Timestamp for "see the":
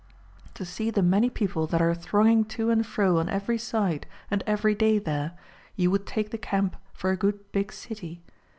0.65-1.03